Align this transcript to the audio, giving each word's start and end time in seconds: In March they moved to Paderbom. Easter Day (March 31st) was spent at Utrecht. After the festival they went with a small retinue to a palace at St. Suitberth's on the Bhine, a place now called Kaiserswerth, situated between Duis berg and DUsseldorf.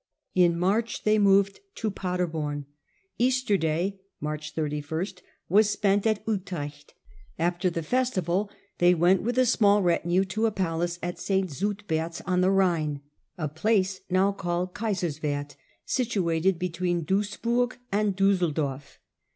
In 0.33 0.57
March 0.57 1.03
they 1.03 1.19
moved 1.19 1.59
to 1.75 1.91
Paderbom. 1.91 2.65
Easter 3.19 3.55
Day 3.55 4.01
(March 4.19 4.55
31st) 4.55 5.21
was 5.47 5.69
spent 5.69 6.07
at 6.07 6.27
Utrecht. 6.27 6.95
After 7.37 7.69
the 7.69 7.83
festival 7.83 8.49
they 8.79 8.95
went 8.95 9.21
with 9.21 9.37
a 9.37 9.45
small 9.45 9.83
retinue 9.83 10.25
to 10.25 10.47
a 10.47 10.51
palace 10.51 10.97
at 11.03 11.19
St. 11.19 11.51
Suitberth's 11.51 12.19
on 12.21 12.41
the 12.41 12.47
Bhine, 12.49 13.01
a 13.37 13.47
place 13.47 14.01
now 14.09 14.31
called 14.31 14.73
Kaiserswerth, 14.73 15.55
situated 15.85 16.57
between 16.57 17.03
Duis 17.05 17.37
berg 17.39 17.77
and 17.91 18.15
DUsseldorf. 18.17 18.97